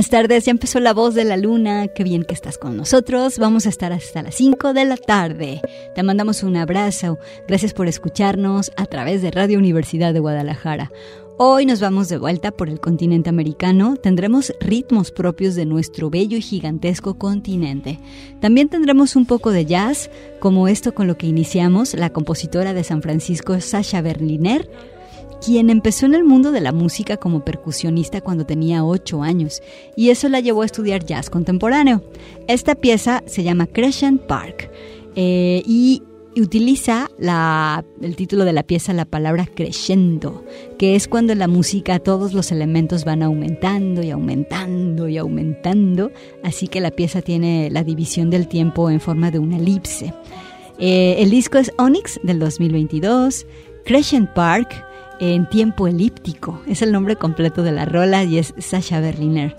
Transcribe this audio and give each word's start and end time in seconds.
Buenas 0.00 0.10
tardes, 0.12 0.46
ya 0.46 0.50
empezó 0.50 0.80
la 0.80 0.94
voz 0.94 1.14
de 1.14 1.24
la 1.26 1.36
luna, 1.36 1.86
qué 1.88 2.04
bien 2.04 2.24
que 2.24 2.32
estás 2.32 2.56
con 2.56 2.74
nosotros, 2.74 3.38
vamos 3.38 3.66
a 3.66 3.68
estar 3.68 3.92
hasta 3.92 4.22
las 4.22 4.34
5 4.36 4.72
de 4.72 4.86
la 4.86 4.96
tarde. 4.96 5.60
Te 5.94 6.02
mandamos 6.02 6.42
un 6.42 6.56
abrazo, 6.56 7.18
gracias 7.46 7.74
por 7.74 7.86
escucharnos 7.86 8.72
a 8.76 8.86
través 8.86 9.20
de 9.20 9.30
Radio 9.30 9.58
Universidad 9.58 10.14
de 10.14 10.20
Guadalajara. 10.20 10.90
Hoy 11.36 11.66
nos 11.66 11.80
vamos 11.80 12.08
de 12.08 12.16
vuelta 12.16 12.50
por 12.50 12.70
el 12.70 12.80
continente 12.80 13.28
americano, 13.28 13.96
tendremos 13.96 14.54
ritmos 14.58 15.10
propios 15.10 15.54
de 15.54 15.66
nuestro 15.66 16.08
bello 16.08 16.38
y 16.38 16.42
gigantesco 16.42 17.18
continente. 17.18 17.98
También 18.40 18.70
tendremos 18.70 19.16
un 19.16 19.26
poco 19.26 19.50
de 19.50 19.66
jazz, 19.66 20.10
como 20.38 20.66
esto 20.66 20.94
con 20.94 21.08
lo 21.08 21.18
que 21.18 21.26
iniciamos, 21.26 21.92
la 21.92 22.08
compositora 22.08 22.72
de 22.72 22.84
San 22.84 23.02
Francisco 23.02 23.60
Sasha 23.60 24.00
Berliner, 24.00 24.66
quien 25.44 25.70
empezó 25.70 26.06
en 26.06 26.14
el 26.14 26.24
mundo 26.24 26.52
de 26.52 26.60
la 26.60 26.72
música 26.72 27.16
como 27.16 27.44
percusionista 27.44 28.20
cuando 28.20 28.46
tenía 28.46 28.84
8 28.84 29.22
años, 29.22 29.62
y 29.96 30.10
eso 30.10 30.28
la 30.28 30.40
llevó 30.40 30.62
a 30.62 30.66
estudiar 30.66 31.04
jazz 31.04 31.30
contemporáneo. 31.30 32.02
Esta 32.46 32.74
pieza 32.74 33.22
se 33.26 33.42
llama 33.42 33.66
Crescent 33.66 34.22
Park 34.22 34.70
eh, 35.16 35.62
y 35.66 36.02
utiliza 36.36 37.10
el 38.00 38.16
título 38.16 38.44
de 38.44 38.52
la 38.52 38.62
pieza 38.62 38.92
la 38.92 39.04
palabra 39.04 39.46
crescendo, 39.46 40.44
que 40.78 40.94
es 40.94 41.08
cuando 41.08 41.34
la 41.34 41.48
música 41.48 41.98
todos 41.98 42.32
los 42.32 42.52
elementos 42.52 43.04
van 43.04 43.22
aumentando 43.22 44.02
y 44.02 44.10
aumentando 44.10 45.08
y 45.08 45.18
aumentando, 45.18 46.10
así 46.42 46.68
que 46.68 46.80
la 46.80 46.90
pieza 46.90 47.22
tiene 47.22 47.70
la 47.70 47.84
división 47.84 48.30
del 48.30 48.48
tiempo 48.48 48.90
en 48.90 49.00
forma 49.00 49.30
de 49.30 49.38
una 49.38 49.56
elipse. 49.56 50.14
Eh, 50.78 51.16
el 51.18 51.30
disco 51.30 51.58
es 51.58 51.72
Onyx 51.76 52.20
del 52.22 52.38
2022, 52.38 53.46
Crescent 53.84 54.30
Park, 54.30 54.86
en 55.20 55.48
tiempo 55.48 55.86
elíptico. 55.86 56.60
Es 56.66 56.82
el 56.82 56.92
nombre 56.92 57.16
completo 57.16 57.62
de 57.62 57.72
la 57.72 57.84
rola 57.84 58.24
y 58.24 58.38
es 58.38 58.54
Sasha 58.58 59.00
Berliner. 59.00 59.56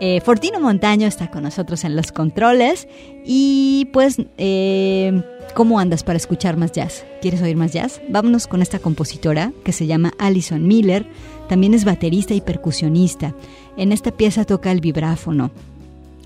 Eh, 0.00 0.20
Fortino 0.20 0.60
Montaño 0.60 1.06
está 1.06 1.30
con 1.30 1.44
nosotros 1.44 1.84
en 1.84 1.94
los 1.94 2.10
controles 2.10 2.88
y 3.24 3.88
pues, 3.92 4.16
eh, 4.38 5.22
¿cómo 5.54 5.78
andas 5.78 6.02
para 6.02 6.16
escuchar 6.16 6.56
más 6.56 6.72
jazz? 6.72 7.06
¿Quieres 7.22 7.40
oír 7.42 7.56
más 7.56 7.72
jazz? 7.72 8.02
Vámonos 8.08 8.48
con 8.48 8.60
esta 8.60 8.80
compositora 8.80 9.52
que 9.64 9.72
se 9.72 9.86
llama 9.86 10.12
Alison 10.18 10.66
Miller, 10.66 11.06
también 11.48 11.74
es 11.74 11.84
baterista 11.84 12.34
y 12.34 12.40
percusionista. 12.40 13.34
En 13.76 13.92
esta 13.92 14.10
pieza 14.10 14.44
toca 14.44 14.72
el 14.72 14.80
vibráfono. 14.80 15.50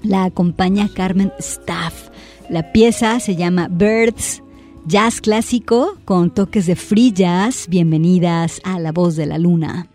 La 0.02 0.25
acompaña 0.25 0.88
Carmen 0.94 1.32
Staff. 1.38 2.08
La 2.48 2.72
pieza 2.72 3.20
se 3.20 3.36
llama 3.36 3.69
Birds 3.69 4.42
Jazz 4.86 5.20
clásico 5.20 5.98
con 6.04 6.30
toques 6.30 6.66
de 6.66 6.76
free 6.76 7.12
jazz. 7.12 7.66
Bienvenidas 7.69 8.60
a 8.64 8.78
La 8.78 8.92
Voz 8.92 9.16
de 9.16 9.26
la 9.26 9.38
Luna. 9.38 9.88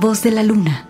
Voz 0.00 0.22
de 0.22 0.30
la 0.30 0.42
luna. 0.42 0.89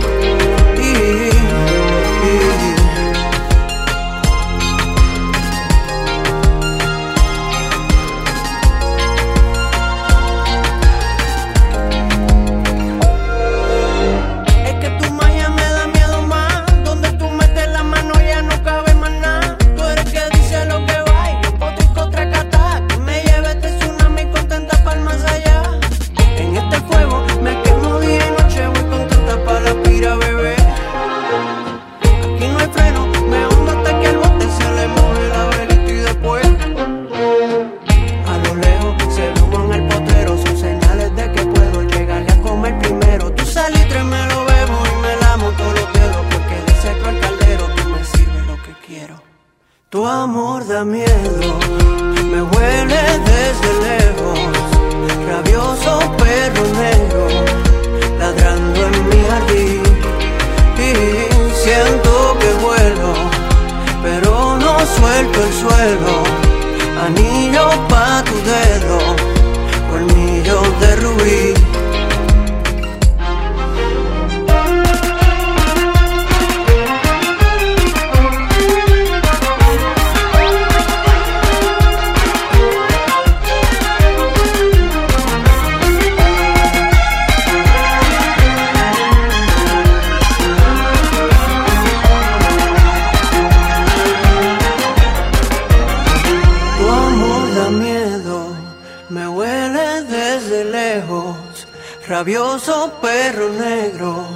perro 103.01 103.49
negro 103.49 104.27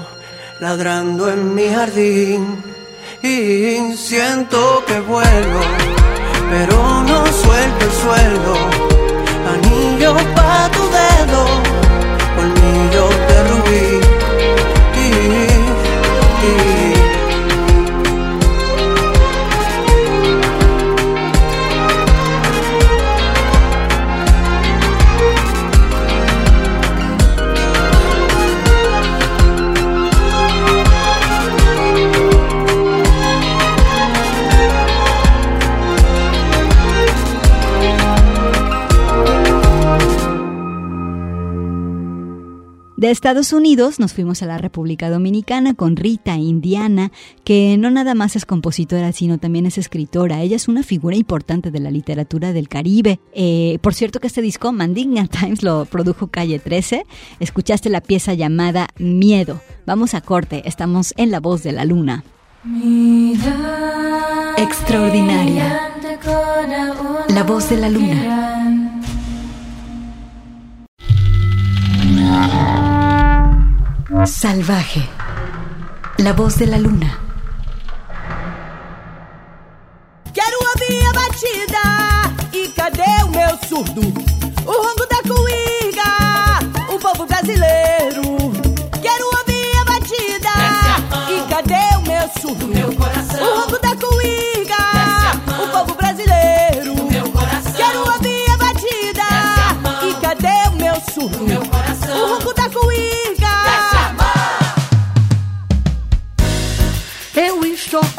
ladrando 0.62 1.30
en 1.30 1.54
mi 1.54 1.68
jardín 1.68 2.64
y 3.22 3.94
siento 3.98 4.84
que 4.88 5.02
vuelo, 5.02 5.60
pero 6.50 7.04
no 7.04 7.26
suelto 7.26 7.86
el 7.86 7.92
suelo. 7.92 8.56
Anillo 9.54 10.16
pa' 10.34 10.70
tu 10.72 10.84
dedo, 11.00 11.46
colmillo 12.38 13.10
de 13.28 13.44
rubí. 13.50 14.06
Estados 43.12 43.54
Unidos 43.54 44.00
nos 44.00 44.14
fuimos 44.14 44.42
a 44.42 44.46
la 44.46 44.58
República 44.58 45.10
Dominicana 45.10 45.74
con 45.74 45.96
Rita 45.96 46.38
Indiana, 46.38 47.12
que 47.44 47.78
no 47.78 47.92
nada 47.92 48.16
más 48.16 48.36
es 48.36 48.46
compositora, 48.46 49.12
sino 49.12 49.38
también 49.38 49.66
es 49.66 49.78
escritora. 49.78 50.42
Ella 50.42 50.56
es 50.56 50.68
una 50.68 50.82
figura 50.84 51.16
importante 51.16 51.72
de 51.72 51.80
la 51.80 51.92
literatura 51.92 52.54
del 52.54 52.70
Caribe. 52.70 53.20
Eh, 53.34 53.80
por 53.82 53.94
cierto 53.94 54.20
que 54.20 54.28
este 54.28 54.42
disco, 54.42 54.72
Mandinga 54.72 55.28
Times, 55.40 55.62
lo 55.62 55.86
produjo 55.86 56.28
Calle 56.28 56.60
13. 56.60 57.06
Escuchaste 57.40 57.90
la 57.90 58.02
pieza 58.02 58.34
llamada 58.34 58.88
Miedo. 58.98 59.62
Vamos 59.86 60.14
a 60.14 60.22
corte, 60.22 60.64
estamos 60.66 61.14
en 61.18 61.32
La 61.32 61.40
Voz 61.40 61.64
de 61.64 61.72
la 61.74 61.86
Luna. 61.86 62.24
Extraordinaria. 64.58 65.92
La 67.30 67.44
Voz 67.44 67.70
de 67.70 67.78
la 67.78 67.90
Luna. 67.90 68.96
Salvaje. 74.28 75.08
La 76.18 76.34
voz 76.34 76.58
de 76.58 76.66
la 76.66 76.78
luna. 76.78 77.20
Quero 80.34 80.58
ouvir 80.70 81.06
a 81.06 81.14
batida. 81.14 82.52
E 82.52 82.70
cadê 82.70 83.24
o 83.24 83.30
meu 83.30 83.58
surdo? 83.68 84.25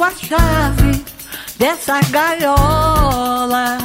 A 0.06 0.10
chave 0.10 1.04
dessa 1.58 2.00
gaiola. 2.10 3.76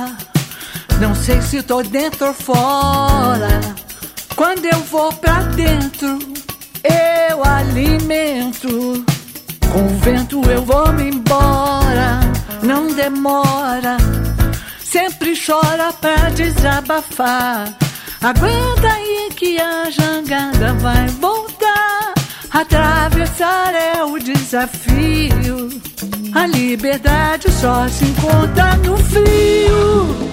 Não 0.99 1.15
sei 1.15 1.41
se 1.41 1.63
tô 1.63 1.81
dentro 1.81 2.27
ou 2.27 2.33
fora. 2.33 3.59
Quando 4.35 4.65
eu 4.65 4.79
vou 4.83 5.11
pra 5.13 5.41
dentro, 5.41 6.19
eu 6.83 7.43
alimento. 7.43 9.03
Com 9.71 9.85
o 9.85 9.99
vento 9.99 10.41
eu 10.49 10.63
vou 10.63 10.93
me 10.93 11.09
embora, 11.09 12.19
não 12.61 12.87
demora. 12.93 13.97
Sempre 14.83 15.33
chora 15.35 15.91
pra 15.93 16.29
desabafar. 16.29 17.73
Aguenta 18.21 18.93
aí 18.93 19.29
que 19.35 19.59
a 19.59 19.89
jangada 19.89 20.73
vai 20.75 21.07
voltar. 21.07 22.13
Atravessar 22.51 23.73
é 23.73 24.03
o 24.03 24.19
desafio. 24.19 25.90
A 26.33 26.47
liberdade 26.47 27.51
só 27.51 27.87
se 27.89 28.05
encontra 28.05 28.77
no 28.77 28.97
frio. 28.97 30.30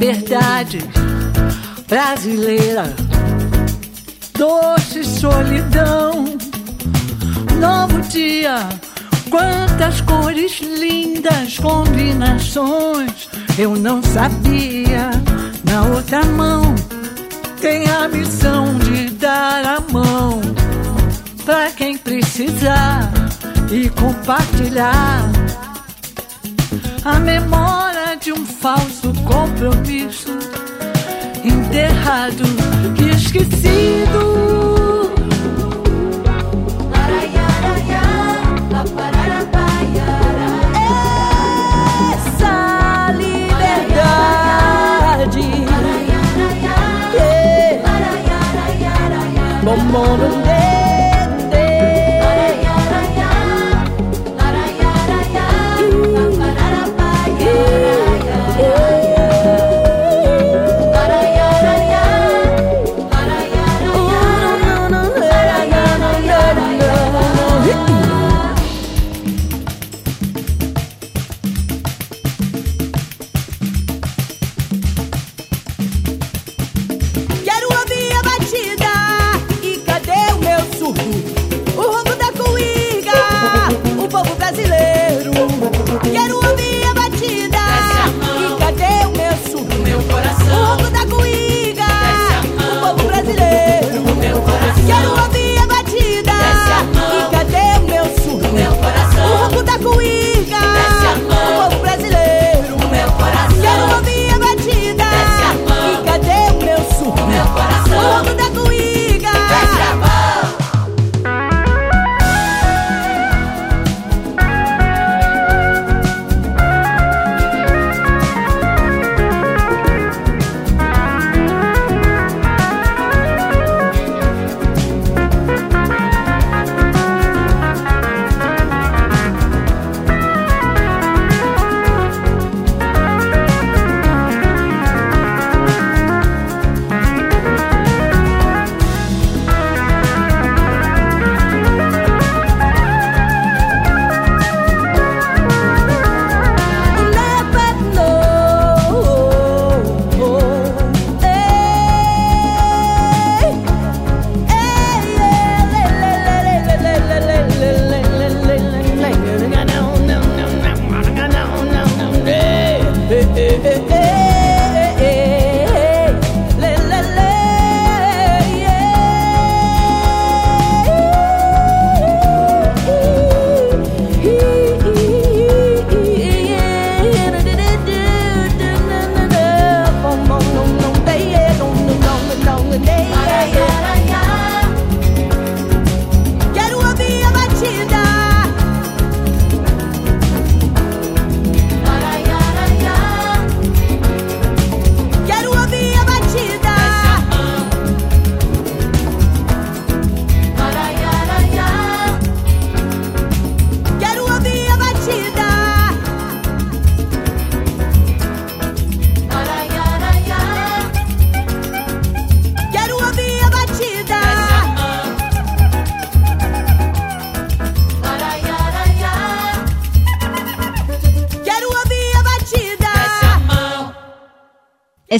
Liberdade 0.00 0.78
brasileira, 1.86 2.84
doce 4.34 5.04
solidão, 5.04 6.38
novo 7.60 8.00
dia, 8.08 8.66
quantas 9.28 10.00
cores 10.00 10.58
lindas, 10.60 11.58
combinações, 11.58 13.28
eu 13.58 13.76
não 13.76 14.02
sabia. 14.02 15.10
Na 15.64 15.82
outra 15.94 16.24
mão 16.24 16.74
tem 17.60 17.86
a 17.90 18.08
missão 18.08 18.78
de 18.78 19.10
dar 19.10 19.66
a 19.66 19.92
mão 19.92 20.40
para 21.44 21.70
quem 21.72 21.98
precisar 21.98 23.12
e 23.70 23.90
compartilhar 23.90 25.30
a 27.04 27.18
memória 27.18 27.79
falso 28.60 29.10
compromisso 29.24 30.38
enterrado 31.42 32.44
e 33.02 33.10
esquecido. 33.16 34.69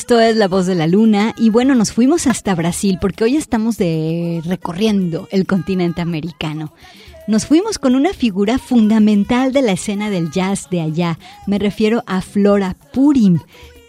Esto 0.01 0.19
es 0.19 0.35
La 0.35 0.49
Voz 0.49 0.65
de 0.65 0.75
la 0.75 0.87
Luna 0.87 1.35
y 1.37 1.51
bueno, 1.51 1.75
nos 1.75 1.93
fuimos 1.93 2.27
hasta 2.27 2.55
Brasil 2.55 2.97
porque 3.03 3.23
hoy 3.23 3.37
estamos 3.37 3.77
de 3.77 4.41
recorriendo 4.47 5.29
el 5.31 5.47
continente 5.47 6.01
americano. 6.01 6.73
Nos 7.27 7.45
fuimos 7.45 7.79
con 7.79 7.95
una 7.95 8.15
figura 8.15 8.59
fundamental 8.59 9.53
de 9.53 9.61
la 9.61 9.73
escena 9.73 10.09
del 10.09 10.31
jazz 10.31 10.71
de 10.71 10.81
allá. 10.81 11.19
Me 11.47 11.59
refiero 11.59 12.03
a 12.07 12.23
Flora 12.23 12.77
Purim, 12.95 13.41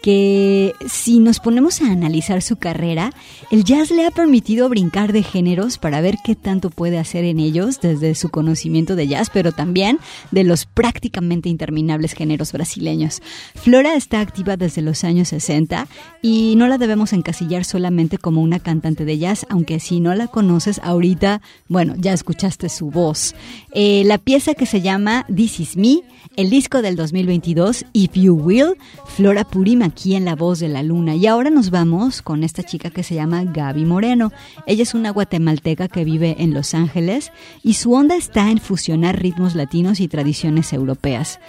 que 0.02 0.74
si 0.86 1.20
nos 1.20 1.38
ponemos 1.38 1.80
a 1.80 1.86
analizar 1.86 2.42
su 2.42 2.56
carrera, 2.56 3.12
el 3.50 3.64
jazz 3.64 3.90
le 3.90 4.04
ha 4.04 4.10
permitido 4.10 4.68
brincar 4.68 5.12
de 5.12 5.22
géneros 5.22 5.78
para 5.78 6.00
ver 6.00 6.16
qué 6.24 6.34
tanto 6.34 6.70
puede 6.70 6.98
hacer 6.98 7.24
en 7.24 7.38
ellos 7.38 7.80
desde 7.80 8.14
su 8.14 8.28
conocimiento 8.28 8.96
de 8.96 9.06
jazz, 9.06 9.30
pero 9.32 9.52
también 9.52 9.98
de 10.32 10.44
los 10.44 10.66
prácticamente 10.66 11.48
interminables 11.48 12.14
géneros 12.14 12.52
brasileños. 12.52 13.22
Flora 13.54 13.94
está 13.94 14.20
activa 14.20 14.56
desde 14.56 14.82
los 14.82 15.04
años 15.04 15.28
60 15.28 15.86
y 16.20 16.54
no 16.56 16.66
la 16.66 16.78
debemos 16.78 17.12
encasillar 17.12 17.64
solamente 17.64 18.18
como 18.18 18.42
una 18.42 18.58
cantante 18.58 19.04
de 19.04 19.18
jazz, 19.18 19.46
aunque 19.48 19.78
si 19.78 20.00
no 20.00 20.14
la 20.14 20.26
conoces 20.26 20.80
ahorita, 20.82 21.40
bueno, 21.68 21.94
ya 21.96 22.12
escuchaste 22.12 22.68
su 22.68 22.90
voz. 22.90 23.34
Eh, 23.72 24.02
la 24.04 24.18
pieza 24.18 24.54
que 24.54 24.66
se 24.66 24.80
llama 24.80 25.24
This 25.34 25.60
Is 25.60 25.76
Me, 25.76 26.00
el 26.36 26.50
disco 26.50 26.82
del 26.82 26.96
2022, 26.96 27.84
If 27.92 28.14
You 28.14 28.34
Will, 28.34 28.74
Flora 29.06 29.44
Purima 29.44 29.86
aquí 29.86 30.14
en 30.14 30.24
La 30.24 30.34
Voz 30.34 30.58
de 30.58 30.68
la 30.68 30.82
Luna. 30.82 31.14
Y 31.14 31.26
ahora 31.26 31.50
nos 31.50 31.70
vamos 31.70 32.22
con 32.22 32.44
esta 32.44 32.62
chica 32.62 32.90
que 32.90 33.02
se 33.02 33.14
llama 33.14 33.44
Gaby 33.44 33.84
Moreno. 33.84 34.32
Ella 34.66 34.82
es 34.82 34.94
una 34.94 35.10
guatemalteca 35.10 35.88
que 35.88 36.04
vive 36.04 36.36
en 36.38 36.54
Los 36.54 36.74
Ángeles 36.74 37.32
y 37.62 37.74
su 37.74 37.92
onda 37.92 38.16
está 38.16 38.50
en 38.50 38.58
fusionar 38.58 39.20
ritmos 39.20 39.54
latinos 39.54 40.00
y 40.00 40.08
tradiciones 40.08 40.72
europeas. 40.72 41.40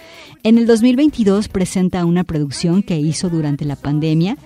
En 0.42 0.58
el 0.58 0.66
2022 0.66 1.48
presenta 1.48 2.04
una 2.04 2.24
producción 2.24 2.82
que 2.82 2.98
hizo 2.98 3.30
durante 3.30 3.64
la 3.64 3.76
pandemia 3.76 4.36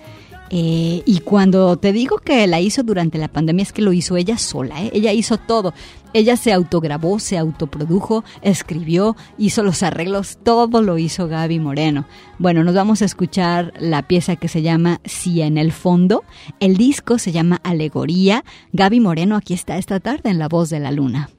eh, 0.49 1.03
y 1.05 1.19
cuando 1.19 1.77
te 1.77 1.93
digo 1.93 2.17
que 2.17 2.47
la 2.47 2.59
hizo 2.59 2.83
durante 2.83 3.17
la 3.17 3.27
pandemia 3.27 3.63
es 3.63 3.73
que 3.73 3.81
lo 3.81 3.93
hizo 3.93 4.17
ella 4.17 4.37
sola, 4.37 4.83
¿eh? 4.83 4.91
ella 4.93 5.13
hizo 5.13 5.37
todo. 5.37 5.73
Ella 6.11 6.37
se 6.37 6.51
autograbó, 6.51 7.19
se 7.19 7.37
autoprodujo, 7.37 8.23
escribió, 8.41 9.15
hizo 9.37 9.61
los 9.61 9.83
arreglos, 9.83 10.39
todo 10.43 10.81
lo 10.81 10.97
hizo 10.97 11.27
Gaby 11.27 11.59
Moreno. 11.59 12.05
Bueno, 12.39 12.63
nos 12.63 12.73
vamos 12.73 13.03
a 13.03 13.05
escuchar 13.05 13.73
la 13.79 14.07
pieza 14.07 14.35
que 14.35 14.47
se 14.47 14.63
llama 14.63 15.01
Si 15.05 15.41
en 15.41 15.59
el 15.59 15.71
fondo. 15.71 16.23
El 16.59 16.77
disco 16.77 17.19
se 17.19 17.31
llama 17.31 17.61
Alegoría. 17.63 18.43
Gaby 18.73 18.99
Moreno 19.01 19.35
aquí 19.35 19.53
está 19.53 19.77
esta 19.77 19.99
tarde 19.99 20.31
en 20.31 20.39
La 20.39 20.47
Voz 20.47 20.71
de 20.71 20.79
la 20.79 20.91
Luna. 20.91 21.29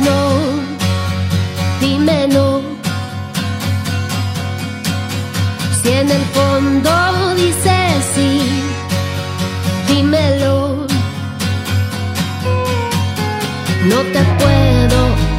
No, 0.00 0.20
dime 1.80 2.28
no. 2.28 2.60
Si 5.82 5.88
en 5.92 6.10
el 6.10 6.24
fondo 6.36 6.90
dices 7.34 8.04
sí, 8.14 8.40
dímelo. 9.88 10.86
No 13.90 13.98
te 14.14 14.22
puedo 14.40 14.98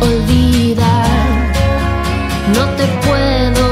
olvidar, 0.09 1.53
no 2.55 2.65
te 2.77 2.85
puedo 3.05 3.68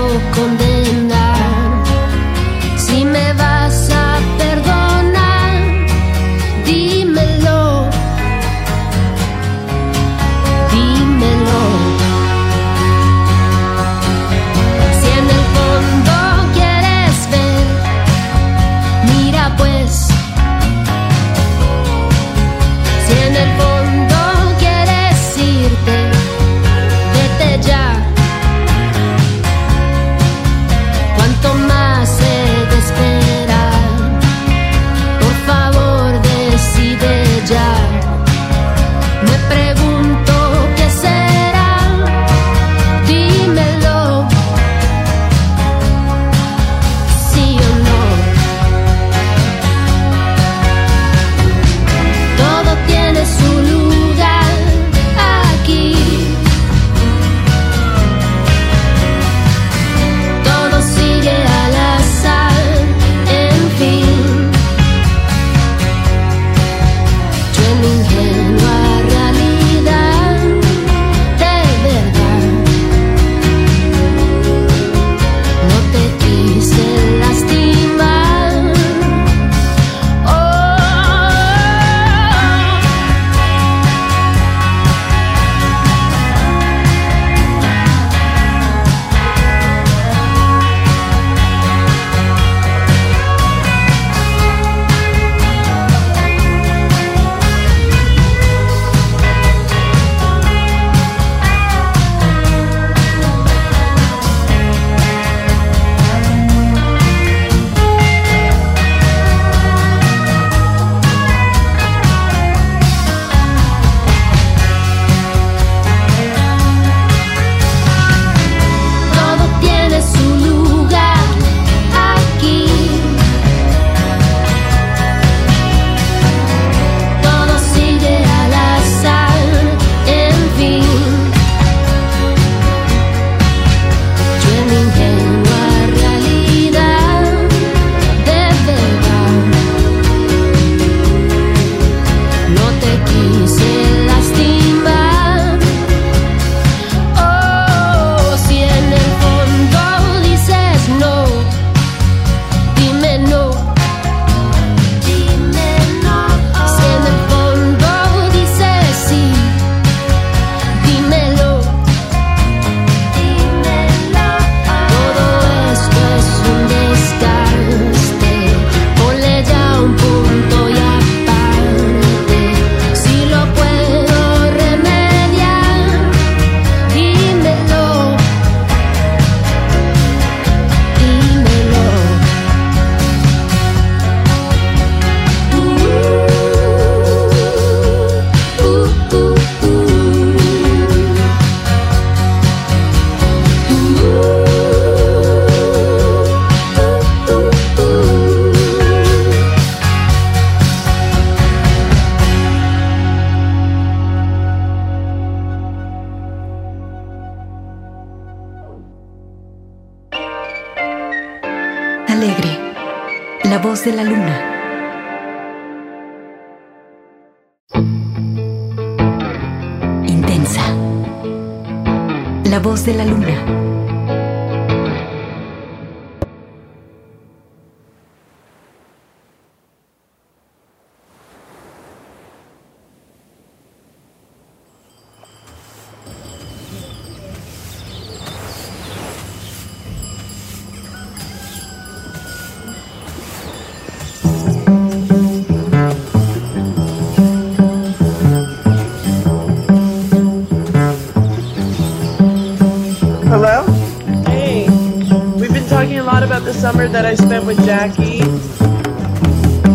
summer 256.77 256.89
that 256.89 257.05
I 257.07 257.15
spent 257.15 257.43
with 257.47 257.57
Jackie 257.65 258.19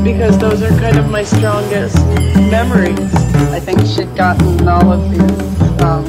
because 0.05 0.39
those 0.39 0.63
are 0.63 0.69
kind 0.79 0.99
of 0.99 1.11
my 1.11 1.25
strongest 1.25 1.97
memories. 2.49 3.13
I 3.51 3.59
think 3.59 3.81
she'd 3.85 4.15
gotten 4.15 4.69
all 4.69 4.93
of 4.93 5.11
these 5.11 5.81
um, 5.83 6.05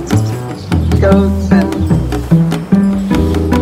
goats 1.02 1.52
and 1.52 1.74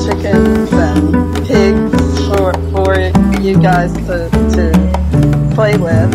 chickens 0.03 0.73
and 0.73 1.47
pigs 1.47 2.27
for, 2.27 2.51
for 2.73 2.95
you 3.39 3.61
guys 3.61 3.93
to, 4.07 4.27
to 4.55 5.53
play 5.55 5.77
with. 5.77 6.11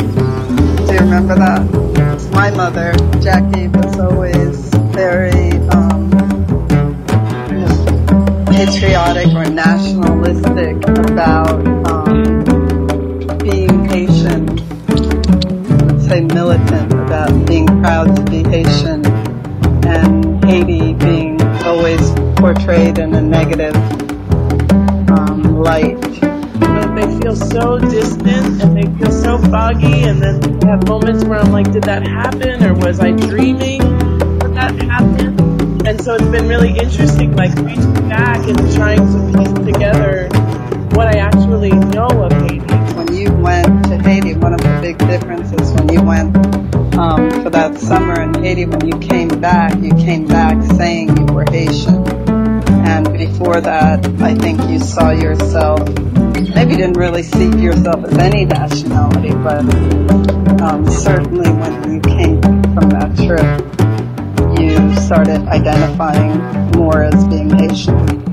Do 0.86 0.92
you 0.92 1.00
remember 1.00 1.34
that? 1.36 2.30
My 2.32 2.50
mother, 2.50 2.92
Jackie, 3.22 3.68
was 3.68 3.98
always 3.98 4.68
very 4.92 5.35
patriotic 8.56 9.26
or 9.34 9.44
nationalistic 9.44 10.76
about 11.10 11.60
um, 11.86 12.42
being 13.38 13.84
Haitian, 13.84 14.48
say 16.00 16.22
militant 16.22 16.90
about 16.90 17.46
being 17.46 17.66
proud 17.66 18.16
to 18.16 18.22
be 18.30 18.42
Haitian, 18.44 19.04
and 19.84 20.42
Haiti 20.46 20.94
being 20.94 21.38
always 21.66 22.00
portrayed 22.36 22.98
in 22.98 23.14
a 23.14 23.20
negative 23.20 23.76
um, 25.10 25.60
light. 25.60 26.00
They 26.00 27.20
feel 27.20 27.36
so 27.36 27.78
distant 27.78 28.62
and 28.62 28.74
they 28.74 28.98
feel 28.98 29.12
so 29.12 29.36
foggy, 29.50 30.04
and 30.04 30.22
then 30.22 30.64
I 30.64 30.68
have 30.68 30.88
moments 30.88 31.24
where 31.24 31.40
I'm 31.40 31.52
like, 31.52 31.70
did 31.72 31.82
that 31.84 32.06
happen, 32.06 32.64
or 32.64 32.72
was 32.72 33.00
I 33.00 33.10
dreaming 33.12 33.80
that 34.38 34.54
that 34.54 34.82
happened? 34.82 35.45
So 36.06 36.14
it's 36.14 36.24
been 36.26 36.46
really 36.46 36.70
interesting, 36.70 37.34
like 37.34 37.52
reaching 37.56 38.08
back 38.08 38.46
and 38.46 38.56
trying 38.76 38.98
to 38.98 39.38
piece 39.38 39.72
together 39.72 40.28
what 40.94 41.08
I 41.08 41.18
actually 41.18 41.70
know 41.70 42.06
of 42.06 42.32
Haiti. 42.32 42.60
When 42.94 43.12
you 43.12 43.32
went 43.32 43.86
to 43.86 43.98
Haiti, 43.98 44.34
one 44.34 44.54
of 44.54 44.60
the 44.60 44.78
big 44.80 44.98
differences 44.98 45.72
when 45.72 45.88
you 45.88 46.00
went 46.04 46.36
um, 46.96 47.28
for 47.42 47.50
that 47.50 47.76
summer 47.78 48.22
in 48.22 48.40
Haiti, 48.40 48.66
when 48.66 48.86
you 48.86 48.96
came 49.00 49.40
back, 49.40 49.76
you 49.82 49.90
came 49.96 50.28
back 50.28 50.62
saying 50.76 51.08
you 51.16 51.34
were 51.34 51.44
Haitian. 51.50 52.06
And 52.86 53.12
before 53.12 53.60
that, 53.60 54.06
I 54.20 54.36
think 54.36 54.62
you 54.70 54.78
saw 54.78 55.10
yourself, 55.10 55.80
maybe 55.88 56.70
you 56.70 56.76
didn't 56.76 56.98
really 56.98 57.24
see 57.24 57.50
yourself 57.60 58.04
as 58.04 58.16
any 58.18 58.44
nationality, 58.44 59.32
but 59.32 59.58
um, 60.62 60.88
certainly 60.88 61.50
when 61.50 61.94
you 61.94 62.00
came 62.00 62.40
from 62.40 62.90
that 62.90 63.12
trip, 63.16 63.65
started 65.06 65.46
identifying 65.46 66.36
more 66.72 67.04
as 67.04 67.24
being 67.28 67.48
Haitian. 67.48 68.25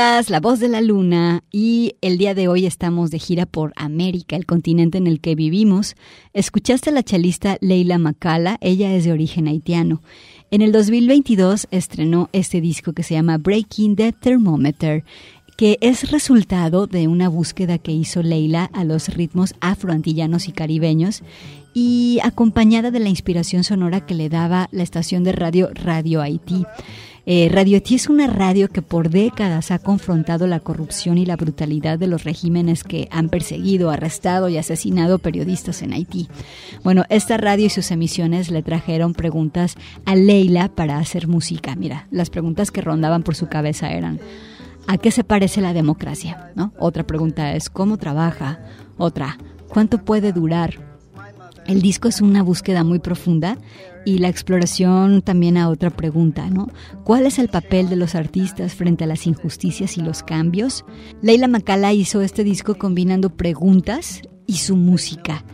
La 0.00 0.40
Voz 0.40 0.60
de 0.60 0.70
la 0.70 0.80
Luna 0.80 1.44
y 1.52 1.96
el 2.00 2.16
día 2.16 2.34
de 2.34 2.48
hoy 2.48 2.64
estamos 2.64 3.10
de 3.10 3.18
gira 3.18 3.44
por 3.44 3.74
América, 3.76 4.34
el 4.34 4.46
continente 4.46 4.96
en 4.96 5.06
el 5.06 5.20
que 5.20 5.34
vivimos. 5.34 5.94
Escuchaste 6.32 6.88
a 6.88 6.92
la 6.94 7.02
chalista 7.02 7.58
Leila 7.60 7.98
Macala, 7.98 8.56
ella 8.62 8.94
es 8.94 9.04
de 9.04 9.12
origen 9.12 9.46
haitiano. 9.46 10.00
En 10.50 10.62
el 10.62 10.72
2022 10.72 11.68
estrenó 11.70 12.30
este 12.32 12.62
disco 12.62 12.94
que 12.94 13.02
se 13.02 13.12
llama 13.12 13.36
Breaking 13.36 13.94
the 13.96 14.12
Thermometer, 14.12 15.04
que 15.58 15.76
es 15.82 16.10
resultado 16.10 16.86
de 16.86 17.06
una 17.06 17.28
búsqueda 17.28 17.76
que 17.76 17.92
hizo 17.92 18.22
Leila 18.22 18.70
a 18.72 18.84
los 18.84 19.08
ritmos 19.08 19.54
afroantillanos 19.60 20.48
y 20.48 20.52
caribeños 20.52 21.22
y 21.74 22.20
acompañada 22.22 22.90
de 22.90 23.00
la 23.00 23.10
inspiración 23.10 23.64
sonora 23.64 24.06
que 24.06 24.14
le 24.14 24.30
daba 24.30 24.70
la 24.72 24.82
estación 24.82 25.24
de 25.24 25.32
radio 25.32 25.68
Radio 25.74 26.22
Haití. 26.22 26.64
Eh, 27.26 27.48
radio 27.52 27.76
Haití 27.76 27.96
es 27.96 28.08
una 28.08 28.26
radio 28.26 28.68
que 28.68 28.82
por 28.82 29.10
décadas 29.10 29.70
ha 29.70 29.78
confrontado 29.78 30.46
la 30.46 30.60
corrupción 30.60 31.18
y 31.18 31.26
la 31.26 31.36
brutalidad 31.36 31.98
de 31.98 32.06
los 32.06 32.24
regímenes 32.24 32.82
que 32.82 33.08
han 33.10 33.28
perseguido, 33.28 33.90
arrestado 33.90 34.48
y 34.48 34.56
asesinado 34.56 35.18
periodistas 35.18 35.82
en 35.82 35.92
Haití. 35.92 36.28
Bueno, 36.82 37.04
esta 37.10 37.36
radio 37.36 37.66
y 37.66 37.70
sus 37.70 37.90
emisiones 37.90 38.50
le 38.50 38.62
trajeron 38.62 39.14
preguntas 39.14 39.76
a 40.06 40.14
Leila 40.14 40.68
para 40.68 40.98
hacer 40.98 41.28
música. 41.28 41.76
Mira, 41.76 42.06
las 42.10 42.30
preguntas 42.30 42.70
que 42.70 42.80
rondaban 42.80 43.22
por 43.22 43.36
su 43.36 43.48
cabeza 43.48 43.92
eran 43.92 44.18
¿a 44.86 44.98
qué 44.98 45.10
se 45.10 45.24
parece 45.24 45.60
la 45.60 45.72
democracia? 45.72 46.52
¿No? 46.56 46.72
Otra 46.78 47.06
pregunta 47.06 47.54
es 47.54 47.68
¿cómo 47.68 47.98
trabaja? 47.98 48.60
Otra, 48.96 49.38
¿cuánto 49.68 50.04
puede 50.04 50.32
durar? 50.32 50.89
El 51.70 51.82
disco 51.82 52.08
es 52.08 52.20
una 52.20 52.42
búsqueda 52.42 52.82
muy 52.82 52.98
profunda 52.98 53.56
y 54.04 54.18
la 54.18 54.28
exploración 54.28 55.22
también 55.22 55.56
a 55.56 55.68
otra 55.68 55.90
pregunta, 55.90 56.50
¿no? 56.50 56.66
¿Cuál 57.04 57.26
es 57.26 57.38
el 57.38 57.48
papel 57.48 57.88
de 57.88 57.94
los 57.94 58.16
artistas 58.16 58.74
frente 58.74 59.04
a 59.04 59.06
las 59.06 59.24
injusticias 59.28 59.96
y 59.96 60.00
los 60.00 60.24
cambios? 60.24 60.84
Leila 61.22 61.46
Macala 61.46 61.92
hizo 61.92 62.22
este 62.22 62.42
disco 62.42 62.74
combinando 62.74 63.30
preguntas 63.36 64.20
y 64.48 64.56
su 64.56 64.74
música. 64.74 65.44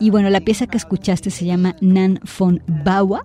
Y 0.00 0.10
bueno, 0.10 0.30
la 0.30 0.40
pieza 0.40 0.66
que 0.66 0.76
escuchaste 0.76 1.30
se 1.30 1.44
llama 1.44 1.76
Nan 1.80 2.20
von 2.38 2.62
Bawa 2.66 3.24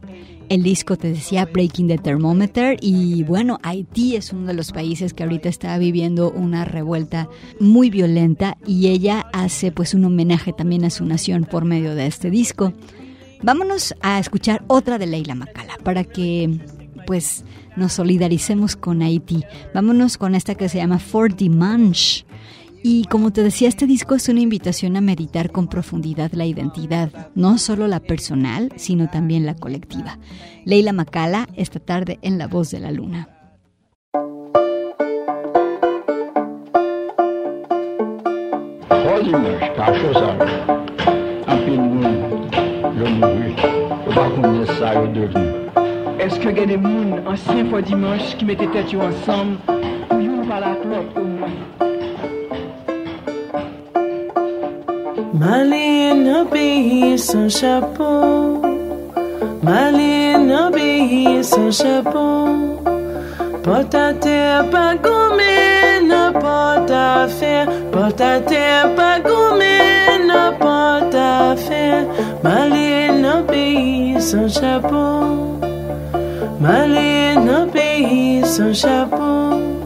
el 0.50 0.64
disco 0.64 0.98
te 0.98 1.10
decía 1.10 1.46
Breaking 1.46 1.88
the 1.88 1.98
Thermometer 2.00 2.78
y 2.82 3.24
bueno, 3.24 3.60
Haití 3.62 4.16
es 4.16 4.34
uno 4.34 4.48
de 4.48 4.56
los 4.56 4.72
países 4.72 5.14
que 5.14 5.24
ahorita 5.24 5.48
está 5.48 5.78
viviendo 5.78 6.32
una 6.32 6.66
revuelta 6.66 7.30
muy 7.60 7.92
violenta 7.92 8.58
y 8.66 8.88
ella 8.88 9.28
hace 9.32 9.72
pues 9.72 9.94
un 9.94 10.06
homenaje 10.06 10.52
también 10.52 10.86
a 10.86 10.90
su 10.90 11.06
nación 11.06 11.44
por 11.44 11.66
medio 11.66 11.94
de 11.94 12.08
este 12.08 12.32
disco. 12.32 12.74
Vámonos 13.44 13.94
a 14.02 14.18
escuchar 14.18 14.64
otra 14.68 14.98
de 14.98 15.06
Leila 15.06 15.36
Macala 15.36 15.78
para 15.84 16.04
que 16.04 16.60
pues 17.06 17.46
nos 17.78 17.94
solidaricemos 17.94 18.76
con 18.76 19.04
Haití. 19.04 19.44
Vámonos 19.74 20.18
con 20.18 20.34
esta 20.34 20.56
que 20.56 20.68
se 20.68 20.80
llama 20.80 20.98
For 20.98 21.34
Dimanche. 21.34 22.26
Y 22.82 23.04
como 23.06 23.32
te 23.32 23.44
decía, 23.44 23.68
este 23.68 23.88
disco 23.88 24.16
es 24.16 24.30
una 24.30 24.40
invitación 24.40 24.96
a 24.96 25.02
meditar 25.02 25.52
con 25.52 25.68
profundidad 25.68 26.32
la 26.32 26.46
identidad, 26.46 27.32
no 27.36 27.58
solo 27.58 27.88
la 27.88 28.00
personal, 28.00 28.72
sino 28.78 29.10
también 29.10 29.46
la 29.46 29.56
colectiva. 29.56 30.18
Leila 30.66 30.94
Macala, 30.94 31.50
esta 31.56 31.80
tarde 31.80 32.20
en 32.22 32.38
La 32.38 32.48
Voz 32.48 32.72
de 32.72 32.80
la 32.80 32.92
Luna. 32.92 33.30
Est-ce 46.20 46.40
que 46.40 46.66
des 46.66 46.78
moun, 46.78 47.22
ancien 47.28 47.70
fois 47.70 47.82
dimanche, 47.82 48.36
qui 48.38 48.46
mettaient 48.46 48.68
tête 48.68 48.94
ensemble, 48.96 49.58
ou 50.12 50.20
yon 50.20 50.46
par 50.48 50.60
la 50.60 50.76
clope 50.76 51.18
au 51.18 51.24
moins? 51.24 51.99
Mali 55.40 56.14
Nabi 56.26 57.18
son 57.18 57.48
chapeau. 57.48 58.62
Mali 59.64 60.36
Nabi 60.36 61.42
son 61.42 61.72
chapeau. 61.72 62.76
Porte 63.64 63.96
à 63.96 64.14
terre, 64.14 64.70
pas 64.70 64.96
gourmet, 64.96 66.02
n'importe 66.06 66.92
à 66.92 67.26
faire. 67.30 67.68
Porte 67.90 68.20
à 68.20 68.42
terre, 68.42 68.94
pas 68.96 69.22
gourmet, 69.22 70.20
n'importe 70.28 71.16
à 71.16 71.56
faire. 71.56 72.06
Mali 72.44 73.22
Nabi 73.22 74.20
son 74.20 74.46
chapeau. 74.50 75.56
Mali 76.60 77.38
Nabi 77.48 78.46
son 78.46 78.74
chapeau. 78.74 79.79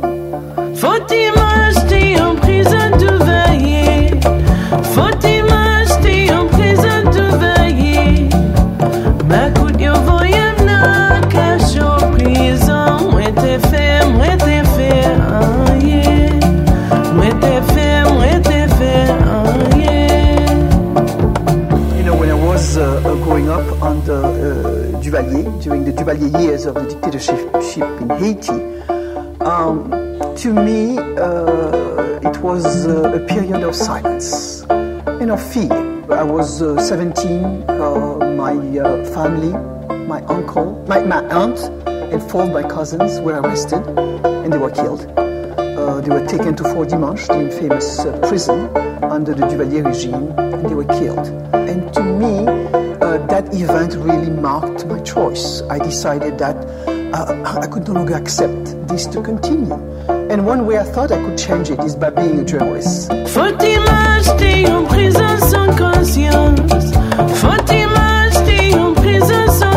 The 26.16 26.40
years 26.40 26.66
of 26.66 26.76
the 26.76 26.86
dictatorship 26.86 27.40
in 28.02 28.10
Haiti. 28.10 28.52
Um, 29.42 29.90
to 30.38 30.54
me, 30.54 30.98
uh, 30.98 32.20
it 32.22 32.38
was 32.38 32.88
uh, 32.88 33.14
a 33.14 33.20
period 33.28 33.64
of 33.64 33.76
silence 33.76 34.62
and 34.70 35.32
of 35.32 35.42
fear. 35.54 35.72
I 36.12 36.24
was 36.24 36.62
uh, 36.62 36.80
17, 36.80 37.64
uh, 37.70 38.36
my 38.38 38.54
uh, 38.80 39.06
family, 39.14 39.52
my 40.08 40.22
uncle, 40.26 40.84
my, 40.88 41.00
my 41.04 41.24
aunt, 41.30 41.60
and 41.88 42.22
four 42.30 42.44
of 42.44 42.52
my 42.52 42.64
cousins 42.64 43.20
were 43.20 43.42
arrested 43.42 43.84
and 43.88 44.54
they 44.54 44.58
were 44.58 44.72
killed. 44.72 45.12
Uh, 45.18 46.02
they 46.02 46.10
were 46.10 46.26
taken 46.26 46.56
to 46.56 46.64
Fort 46.64 46.90
Dimanche, 46.90 47.28
the 47.28 47.40
infamous 47.40 48.06
prison 48.28 48.70
under 49.04 49.34
the 49.34 49.46
Duvalier 49.48 49.86
regime, 49.86 50.32
and 50.38 50.70
they 50.70 50.76
were 50.76 50.86
killed. 50.86 51.28
And 51.54 51.94
to 51.94 52.04
me, 52.04 52.83
that 53.04 53.54
event 53.54 53.96
really 53.96 54.30
marked 54.30 54.86
my 54.86 55.00
choice. 55.02 55.62
I 55.70 55.78
decided 55.80 56.38
that 56.40 56.56
uh, 57.14 57.60
I 57.64 57.68
could 57.68 57.88
no 57.88 57.94
longer 57.94 58.16
accept 58.16 58.88
this 58.88 59.06
to 59.08 59.22
continue. 59.22 59.74
And 60.32 60.46
one 60.46 60.66
way 60.66 60.78
I 60.78 60.84
thought 60.84 61.12
I 61.12 61.18
could 61.24 61.38
change 61.38 61.70
it 61.70 61.80
is 61.80 61.96
by 61.96 62.12
being 62.12 62.40
a 62.40 62.46
journalist. 62.46 63.12
Faut-il 63.28 63.80
m'acheter 63.82 64.68
en 64.72 64.86
prison 64.86 65.38
sans 65.52 65.76
conscience? 65.76 66.94
Faut-il 67.42 67.88
m'acheter 67.88 68.76
en 68.76 68.94
prison 68.94 69.48
sans 69.60 69.74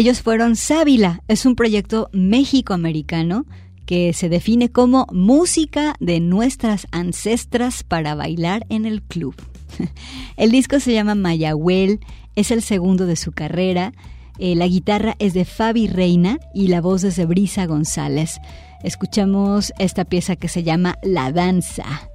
Ellos 0.00 0.22
fueron 0.22 0.56
Sábila, 0.56 1.22
es 1.28 1.44
un 1.44 1.54
proyecto 1.54 2.08
méxico-americano 2.14 3.44
que 3.84 4.14
se 4.14 4.30
define 4.30 4.70
como 4.70 5.06
música 5.12 5.94
de 6.00 6.20
nuestras 6.20 6.86
ancestras 6.90 7.82
para 7.82 8.14
bailar 8.14 8.64
en 8.70 8.86
el 8.86 9.02
club. 9.02 9.34
El 10.38 10.52
disco 10.52 10.80
se 10.80 10.94
llama 10.94 11.14
Mayahuel, 11.14 12.00
es 12.34 12.50
el 12.50 12.62
segundo 12.62 13.04
de 13.04 13.16
su 13.16 13.32
carrera. 13.32 13.92
Eh, 14.38 14.54
la 14.54 14.66
guitarra 14.66 15.16
es 15.18 15.34
de 15.34 15.44
Fabi 15.44 15.86
Reina 15.86 16.38
y 16.54 16.68
la 16.68 16.80
voz 16.80 17.04
es 17.04 17.16
de 17.16 17.26
Brisa 17.26 17.66
González. 17.66 18.40
Escuchamos 18.82 19.70
esta 19.78 20.06
pieza 20.06 20.34
que 20.34 20.48
se 20.48 20.62
llama 20.62 20.96
La 21.02 21.30
Danza. 21.30 22.08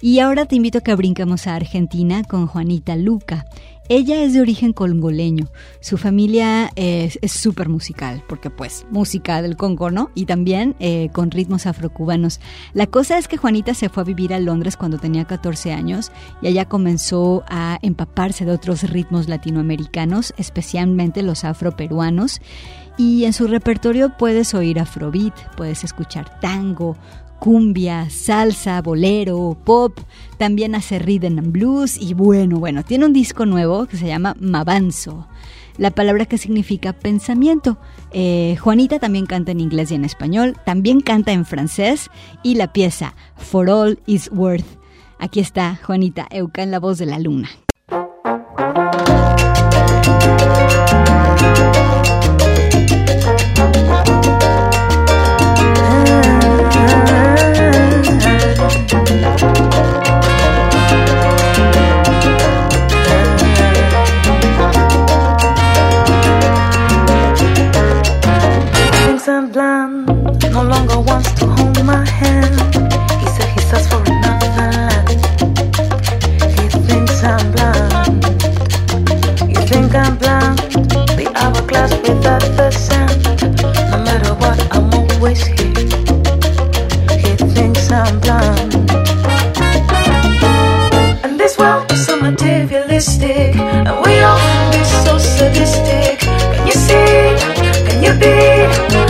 Y 0.00 0.20
ahora 0.20 0.46
te 0.46 0.56
invito 0.56 0.78
a 0.78 0.80
que 0.82 0.94
brincamos 0.94 1.46
a 1.46 1.54
Argentina 1.54 2.22
con 2.24 2.46
Juanita 2.46 2.96
Luca. 2.96 3.44
Ella 3.88 4.22
es 4.22 4.32
de 4.32 4.40
origen 4.40 4.72
congoleño. 4.72 5.46
Su 5.80 5.96
familia 5.96 6.70
es 6.74 7.18
súper 7.30 7.68
musical, 7.68 8.24
porque 8.28 8.50
pues 8.50 8.84
música 8.90 9.42
del 9.42 9.56
Congo, 9.56 9.90
¿no? 9.90 10.10
Y 10.14 10.26
también 10.26 10.74
eh, 10.80 11.08
con 11.12 11.30
ritmos 11.30 11.66
afrocubanos. 11.66 12.40
La 12.74 12.86
cosa 12.86 13.18
es 13.18 13.28
que 13.28 13.36
Juanita 13.36 13.74
se 13.74 13.88
fue 13.88 14.02
a 14.02 14.06
vivir 14.06 14.34
a 14.34 14.40
Londres 14.40 14.76
cuando 14.76 14.98
tenía 14.98 15.24
14 15.24 15.72
años 15.72 16.10
y 16.42 16.48
allá 16.48 16.64
comenzó 16.64 17.44
a 17.48 17.78
empaparse 17.82 18.44
de 18.44 18.52
otros 18.52 18.82
ritmos 18.82 19.28
latinoamericanos, 19.28 20.34
especialmente 20.36 21.22
los 21.22 21.44
afroperuanos. 21.44 22.40
Y 22.98 23.24
en 23.24 23.34
su 23.34 23.46
repertorio 23.46 24.16
puedes 24.16 24.54
oír 24.54 24.80
afrobeat, 24.80 25.34
puedes 25.54 25.84
escuchar 25.84 26.40
tango, 26.40 26.96
cumbia, 27.38 28.08
salsa, 28.10 28.80
bolero, 28.82 29.56
pop, 29.64 29.98
también 30.38 30.74
hace 30.74 30.98
rhythm 30.98 31.38
and 31.38 31.52
blues 31.52 31.96
y 32.00 32.14
bueno, 32.14 32.58
bueno, 32.58 32.84
tiene 32.84 33.06
un 33.06 33.12
disco 33.12 33.46
nuevo 33.46 33.86
que 33.86 33.96
se 33.96 34.06
llama 34.06 34.36
Mavanzo, 34.40 35.26
la 35.78 35.90
palabra 35.90 36.26
que 36.26 36.38
significa 36.38 36.92
pensamiento. 36.92 37.78
Eh, 38.12 38.56
Juanita 38.60 38.98
también 38.98 39.26
canta 39.26 39.52
en 39.52 39.60
inglés 39.60 39.90
y 39.90 39.94
en 39.94 40.04
español, 40.04 40.56
también 40.64 41.00
canta 41.00 41.32
en 41.32 41.44
francés 41.44 42.10
y 42.42 42.54
la 42.54 42.72
pieza 42.72 43.14
For 43.36 43.68
All 43.68 43.98
Is 44.06 44.30
Worth. 44.32 44.66
Aquí 45.18 45.40
está 45.40 45.78
Juanita 45.82 46.26
Euca 46.30 46.62
en 46.62 46.70
la 46.70 46.78
voz 46.78 46.98
de 46.98 47.06
la 47.06 47.18
luna. 47.18 47.48
man 69.88 70.06
no 70.52 70.62
longer 70.62 71.00
wants 71.00 71.32
to 71.32 71.46
hold 71.46 71.84
my 71.84 72.04
hand. 72.08 72.54
He 73.20 73.26
said 73.34 73.48
he 73.54 73.60
searched 73.60 73.88
for 73.90 74.02
another 74.06 74.50
land. 74.58 75.08
He 76.58 76.68
thinks 76.86 77.22
I'm 77.22 77.52
blind. 77.52 78.24
You 79.52 79.60
think 79.70 79.94
I'm 79.94 80.16
blind? 80.16 80.58
The 81.18 81.30
hourglass 81.36 81.92
without 82.02 82.42
the 82.58 82.70
sand. 82.70 83.22
No 83.90 83.98
matter 84.06 84.34
what, 84.34 84.58
I'm 84.74 84.92
always 84.94 85.44
here. 85.44 85.74
He 87.22 87.32
thinks 87.54 87.90
I'm 87.90 88.20
blind. 88.20 88.74
And 91.24 91.38
this 91.38 91.58
world 91.58 91.90
is 91.92 92.06
so 92.06 92.20
materialistic, 92.20 93.56
and 93.56 93.88
we 94.04 94.20
all 94.20 94.70
be 94.72 94.82
so 95.04 95.18
sadistic. 95.18 96.20
Can 96.20 96.66
you 96.66 96.72
see? 96.72 97.36
Can 97.86 98.02
you 98.02 98.12
be? 98.20 99.05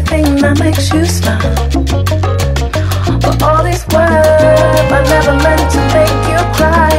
the 0.00 0.10
thing 0.10 0.36
that 0.36 0.58
makes 0.58 0.92
you 0.92 1.04
smile. 1.04 1.54
But 3.20 3.42
all 3.42 3.62
these 3.64 3.84
words 3.88 4.90
I 4.96 5.00
never 5.14 5.34
meant 5.44 5.66
to 5.74 5.80
make 5.96 6.20
you 6.30 6.40
cry. 6.56 6.96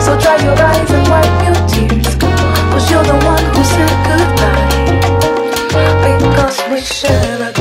So 0.00 0.18
dry 0.18 0.36
your 0.42 0.58
eyes 0.70 0.90
and 0.90 1.06
wipe 1.12 1.38
your 1.46 1.58
tears. 1.68 2.14
Cause 2.16 2.90
you're 2.90 3.04
the 3.04 3.18
one 3.34 3.44
who 3.54 3.62
said 3.74 3.94
goodbye. 4.08 4.68
Because 6.04 6.58
we 6.70 6.80
share 6.80 7.38
shared 7.38 7.57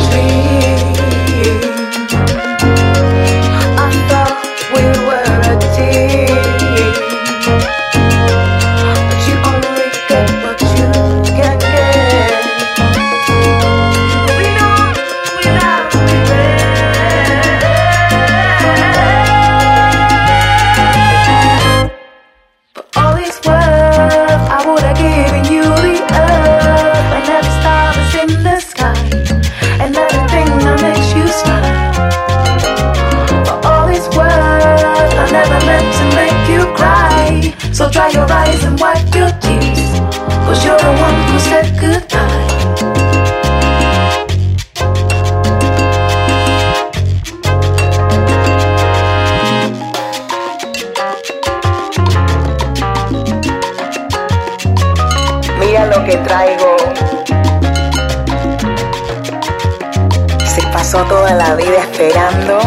toda 61.05 61.33
la 61.33 61.55
vida 61.55 61.79
esperando. 61.79 62.59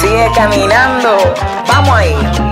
Sigue 0.00 0.30
caminando. 0.34 1.16
Vamos 1.66 1.96
ahí. 1.96 2.51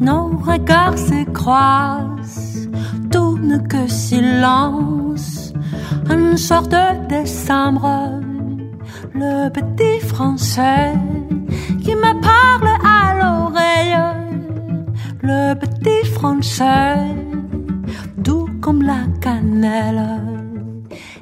nos 0.00 0.30
regards 0.38 0.98
se 0.98 1.24
croisent, 1.30 2.68
tout 3.10 3.38
ne 3.38 3.58
que 3.58 3.86
silence. 3.86 5.52
Un 6.08 6.36
soir 6.36 6.62
de 6.66 7.06
décembre, 7.08 8.20
le 9.14 9.48
petit 9.50 10.00
français 10.06 10.94
qui 11.82 11.94
me 11.94 12.12
parle 12.20 12.70
à 12.84 13.14
l'oreille, 13.18 13.96
le 15.22 15.54
petit 15.54 16.06
français, 16.14 16.96
doux 18.16 18.48
comme 18.60 18.82
la 18.82 19.04
cannelle, 19.20 20.04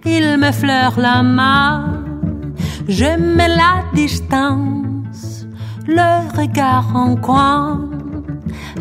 il 0.04 0.38
me 0.38 0.52
fleure 0.52 0.98
la 0.98 1.22
main, 1.22 2.04
je 2.88 3.18
mets 3.18 3.48
la 3.48 3.84
distance, 3.94 5.46
le 5.86 6.38
regard 6.38 6.94
en 6.94 7.16
coin, 7.16 7.87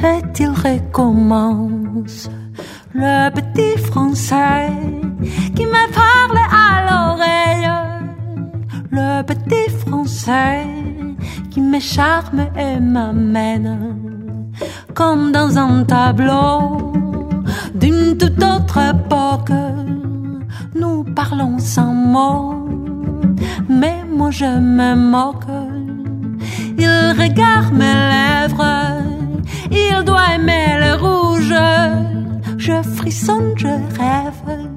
et 0.04 0.22
il 0.40 0.50
recommence? 0.50 2.30
Le 2.94 3.30
petit 3.30 3.78
français 3.84 4.70
qui 5.56 5.66
me 5.66 5.84
parle 5.94 6.40
à 6.66 6.70
l'oreille, 6.88 7.70
le 8.92 9.22
petit 9.24 9.70
français 9.86 10.66
qui 11.52 11.62
me 11.62 11.80
charme 11.80 12.48
et 12.58 12.80
m'amène 12.80 13.98
comme 14.94 15.32
dans 15.32 15.58
un 15.58 15.84
tableau 15.84 16.92
d'une 17.76 18.18
toute 18.18 18.42
autre 18.44 18.80
époque. 18.96 19.52
Nous 20.74 21.04
parlons 21.04 21.60
sans 21.60 21.94
mots, 21.94 22.68
mais 23.70 24.04
moi 24.10 24.32
je 24.32 24.46
me 24.46 24.96
moque. 24.96 25.46
Il 26.80 27.14
regarde 27.20 27.74
mes 27.74 28.00
lèvres, 28.14 28.97
il 29.92 30.04
doit 30.04 30.36
aimer 30.36 30.68
le 30.84 30.94
rouge. 30.96 31.54
Je 32.58 32.82
frissonne, 32.96 33.54
je 33.56 33.68
rêve, 33.68 34.70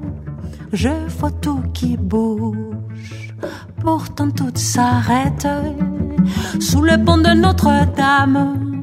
je 0.73 0.89
vois 1.17 1.31
tout 1.31 1.61
qui 1.73 1.97
bouge. 1.97 3.35
Pourtant 3.81 4.29
tout 4.29 4.53
s'arrête 4.55 5.47
sous 6.59 6.83
le 6.83 7.03
pont 7.03 7.17
de 7.17 7.33
Notre-Dame. 7.33 8.81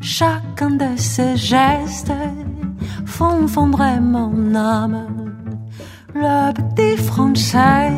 Chacun 0.00 0.70
de 0.70 0.96
ces 0.96 1.36
gestes 1.36 2.12
font 3.06 3.46
fondre 3.46 3.84
mon 4.00 4.54
âme. 4.54 5.06
Le 6.14 6.52
petit 6.52 6.96
français 7.02 7.92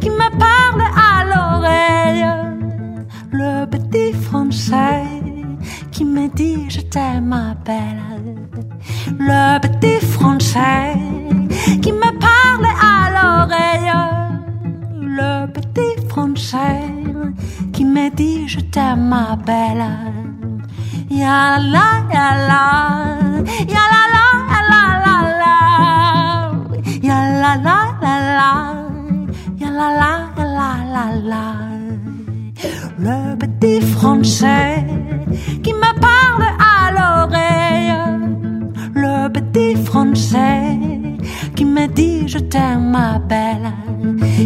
qui 0.00 0.10
me 0.10 0.28
parle 0.38 0.82
à 1.10 1.24
l'oreille. 1.30 2.26
Le 3.32 3.66
petit 3.66 4.12
français 4.12 5.17
qui 5.98 6.04
me 6.04 6.28
dit 6.28 6.70
je 6.70 6.80
t'aime 6.80 7.26
ma 7.34 7.56
belle. 7.66 8.00
Le 9.18 9.58
petit 9.58 10.00
français 10.14 10.94
qui 11.82 11.90
me 11.90 12.10
parle 12.28 12.66
à 12.92 12.98
l'oreille. 13.16 13.92
Le 15.18 15.46
petit 15.56 15.94
français 16.08 16.84
qui 17.72 17.84
me 17.84 18.14
dit 18.14 18.46
je 18.46 18.60
t'aime 18.60 19.08
ma 19.08 19.34
belle. 19.48 19.86
Ya 21.10 21.58
la 21.74 21.88
ya 22.14 22.28
la, 22.50 22.64
ya 23.74 23.84
la 23.92 24.02
la 24.14 24.26
ya 24.52 24.60
la 24.72 24.82
la 25.04 25.16
la, 25.42 25.56
ya 27.08 27.18
la 27.42 27.52
la 27.66 27.78
la 28.04 28.14
la, 28.38 28.52
la 29.78 29.88
la 30.00 30.12
la 30.56 30.70
la 30.94 31.04
la. 31.32 31.67
Le 33.00 33.36
petit 33.36 33.80
français 33.80 34.84
qui 35.62 35.72
me 35.72 36.00
parle 36.00 36.48
à 36.58 36.90
l'oreille, 36.90 37.94
le 38.92 39.28
petit 39.32 39.76
français 39.84 40.76
qui 41.54 41.64
me 41.64 41.86
dit 41.86 42.26
je 42.26 42.38
t'aime 42.38 42.90
ma 42.90 43.20
belle, 43.20 43.72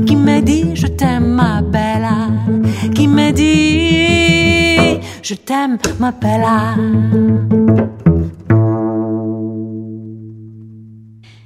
qui 0.05 0.17
me 0.17 0.43
dit 0.43 0.77
je 0.77 0.87
t'aime 0.87 1.29
ma 1.35 1.63
belle, 1.63 2.07
qui 2.95 3.09
me 3.09 3.33
dit 3.33 5.01
je 5.23 5.35
t'aime 5.35 5.79
ma 5.99 6.13
belle. 6.13 6.45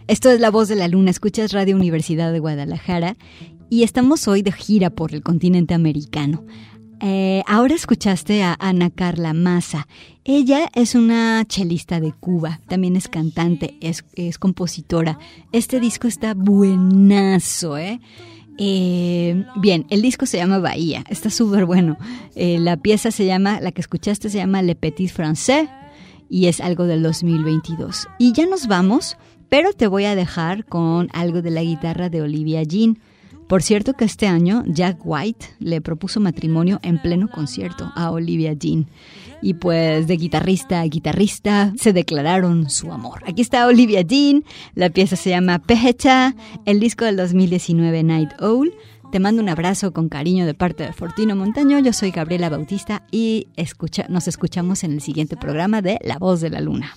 Esto 0.09 0.31
es 0.31 0.39
La 0.41 0.51
Voz 0.51 0.69
de 0.69 0.75
la 0.75 0.89
Luna, 0.89 1.11
escuchas 1.11 1.53
Radio 1.53 1.77
Universidad 1.77 2.33
de 2.33 2.41
Guadalajara 2.41 3.17
y 3.71 3.85
estamos 3.85 4.27
hoy 4.27 4.43
de 4.43 4.51
gira 4.51 4.91
por 4.91 5.15
el 5.15 5.23
continente 5.23 5.75
americano. 5.75 6.45
Eh, 7.01 7.43
ahora 7.47 7.75
escuchaste 7.75 8.43
a 8.43 8.57
Ana 8.59 8.91
Carla 8.91 9.33
Maza. 9.35 9.87
Ella 10.25 10.69
es 10.75 10.95
una 10.95 11.45
chelista 11.47 12.01
de 12.01 12.13
Cuba, 12.13 12.61
también 12.69 12.97
es 12.97 13.09
cantante, 13.09 13.77
es, 13.81 14.05
compositora. 14.39 15.19
Este 15.53 15.81
disco 15.81 16.09
está 16.09 16.35
buenazo, 16.35 17.79
¿eh? 17.79 18.01
Eh, 18.59 19.45
bien, 19.57 19.87
el 19.91 20.01
disco 20.01 20.25
se 20.25 20.39
llama 20.39 20.59
Bahía, 20.59 21.05
está 21.11 21.31
súper 21.31 21.67
bueno. 21.67 21.99
Eh, 22.35 22.59
la 22.59 22.77
pieza 22.77 23.11
se 23.11 23.27
llama, 23.27 23.61
la 23.61 23.71
que 23.73 23.83
escuchaste 23.83 24.31
se 24.31 24.39
llama 24.39 24.63
Le 24.63 24.75
Petit 24.75 25.11
Français 25.11 25.69
y 26.31 26.47
es 26.47 26.61
algo 26.61 26.85
del 26.85 27.03
2022. 27.03 28.09
Y 28.19 28.33
ya 28.33 28.47
nos 28.47 28.67
vamos 28.67 29.17
pero 29.49 29.73
te 29.73 29.87
voy 29.87 30.05
a 30.05 30.15
dejar 30.15 30.65
con 30.65 31.09
algo 31.13 31.43
de 31.43 31.51
la 31.51 31.63
guitarra 31.63 32.09
de 32.09 32.23
Olivia 32.23 32.63
Jean. 32.63 32.99
Por 33.49 33.63
cierto 33.63 33.95
que 33.95 34.05
este 34.05 34.27
año 34.27 34.65
Jack 34.67 34.99
White 35.05 35.47
le 35.61 35.81
propuso 35.81 36.19
matrimonio 36.19 36.81
en 36.83 37.01
pleno 37.01 37.29
concierto 37.29 37.93
a 37.95 38.11
Olivia 38.11 38.55
Jean. 38.55 38.89
Y 39.41 39.55
pues 39.55 40.09
de 40.09 40.17
guitarrista 40.17 40.81
a 40.81 40.85
guitarrista 40.87 41.73
se 41.77 41.93
declararon 41.93 42.69
su 42.71 42.91
amor. 42.91 43.23
Aquí 43.25 43.43
está 43.43 43.67
Olivia 43.67 44.03
Jean, 44.03 44.45
la 44.75 44.91
pieza 44.91 45.15
se 45.15 45.31
llama 45.31 45.61
Pecha, 45.61 46.35
el 46.65 46.81
disco 46.81 47.05
del 47.05 47.17
2019 47.17 48.03
Night 48.03 48.31
Owl. 48.41 48.75
Te 49.13 49.21
mando 49.21 49.41
un 49.41 49.49
abrazo 49.49 49.93
con 49.93 50.09
cariño 50.09 50.47
de 50.47 50.55
parte 50.55 50.83
de 50.83 50.93
Fortino 50.93 51.37
Montaño. 51.37 51.79
Yo 51.79 51.93
soy 51.93 52.11
Gabriela 52.11 52.49
Bautista 52.49 53.05
y 53.13 53.47
escucha, 53.55 54.07
nos 54.09 54.27
escuchamos 54.27 54.83
en 54.83 54.91
el 54.91 55.01
siguiente 55.01 55.37
programa 55.37 55.83
de 55.83 56.01
La 56.03 56.19
Voz 56.19 56.41
de 56.41 56.51
la 56.51 56.61
Luna. 56.61 56.93